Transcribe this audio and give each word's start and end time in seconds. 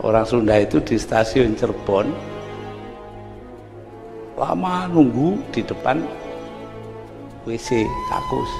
orang 0.00 0.24
Sunda 0.24 0.56
itu 0.56 0.80
di 0.80 0.96
stasiun 0.96 1.56
Cirebon 1.56 2.08
lama 4.40 4.88
nunggu 4.88 5.36
di 5.52 5.60
depan 5.60 6.00
WC 7.44 7.84
kakus. 8.08 8.52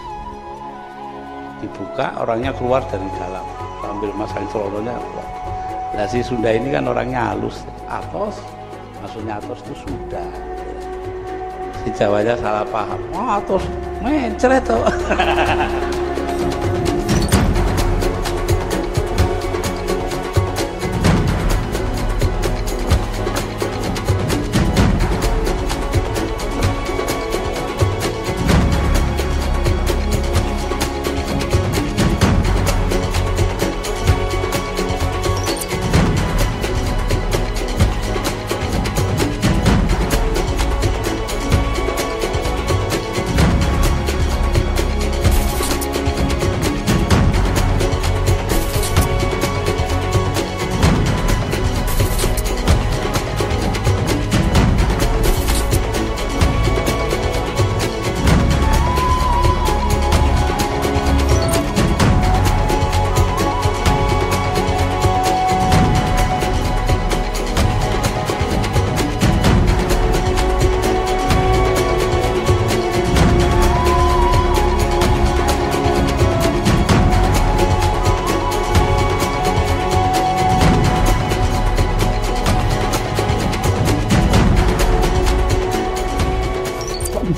Dibuka 1.60 2.16
orangnya 2.20 2.52
keluar 2.56 2.84
dari 2.88 3.08
dalam. 3.16 3.44
Sambil 3.80 4.12
masang 4.12 4.44
celonanya 4.52 4.96
keluar 5.00 5.28
nah 5.90 6.06
si 6.06 6.22
Sunda 6.22 6.54
ini 6.54 6.70
kan 6.70 6.86
orangnya 6.86 7.34
halus. 7.34 7.66
Atos 7.90 8.38
maksudnya 9.00 9.42
atos 9.42 9.58
itu 9.66 9.74
sudah 9.88 10.28
si 11.82 11.88
Jawanya 11.96 12.36
salah 12.38 12.64
paham. 12.68 13.00
Oh 13.16 13.28
atos 13.40 13.64
mencret 14.00 14.64
tuh 14.64 14.80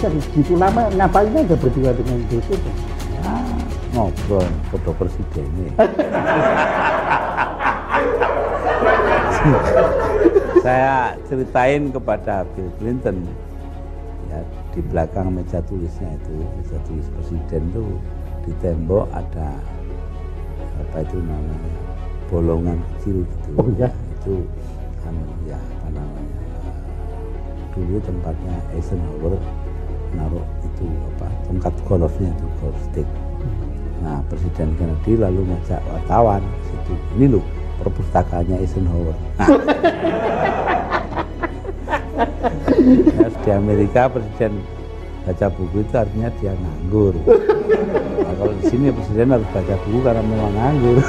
bisa 0.03 0.19
begitu 0.19 0.59
lama 0.59 0.91
ngapain 0.99 1.31
aja 1.31 1.55
berdua 1.55 1.95
dengan 1.95 2.19
Dur? 2.27 2.43
Ya, 2.43 3.39
ngobrol 3.95 4.43
foto 4.75 4.91
presidennya. 4.99 5.71
Saya 10.67 11.15
ceritain 11.31 11.95
kepada 11.95 12.43
Bill 12.51 12.67
Clinton 12.83 13.31
ya 14.27 14.43
di 14.75 14.83
belakang 14.91 15.31
meja 15.31 15.63
tulisnya 15.71 16.19
itu 16.19 16.35
meja 16.59 16.83
tulis 16.83 17.07
presiden 17.15 17.63
tuh 17.71 17.95
di 18.43 18.51
tembok 18.59 19.07
ada 19.15 19.55
apa 20.83 21.07
itu 21.07 21.23
namanya 21.23 21.79
bolongan 22.27 22.83
kecil 22.99 23.23
gitu. 23.23 23.55
Oh, 23.55 23.71
iya? 23.79 23.87
Itu 24.19 24.43
kan 25.07 25.15
ya 25.47 25.63
apa 25.79 25.95
namanya 25.95 26.43
dulu 27.71 28.03
tempatnya 28.03 28.59
Eisenhower 28.75 29.39
naruh 30.17 30.45
itu 30.65 30.87
apa 31.17 31.29
tongkat 31.49 31.75
golfnya 31.89 32.31
itu 32.33 32.47
golf 32.61 32.79
stick. 32.91 33.09
Nah 34.03 34.19
Presiden 34.29 34.77
Kennedy 34.77 35.17
lalu 35.17 35.47
ngajak 35.49 35.81
wartawan 35.89 36.43
situ 36.67 36.95
ini 37.17 37.27
loh 37.39 37.45
perpustakaannya 37.83 38.57
Eisenhower. 38.63 39.17
Nah, 39.39 39.49
di 43.43 43.51
Amerika 43.51 44.07
Presiden 44.07 44.63
baca 45.23 45.47
buku 45.51 45.83
itu 45.83 45.95
artinya 45.99 46.31
dia 46.39 46.55
nganggur. 46.55 47.15
Nah, 47.27 48.35
kalau 48.39 48.55
di 48.59 48.65
sini 48.71 48.95
Presiden 48.95 49.35
harus 49.35 49.47
baca 49.51 49.75
buku 49.87 49.99
karena 50.03 50.23
memang 50.23 50.53
nganggur. 50.55 50.99